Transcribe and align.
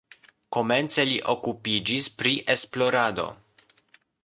Komence 0.55 1.05
li 1.09 1.17
okupiĝis 1.33 2.09
pri 2.23 2.33
esplorado. 2.57 3.29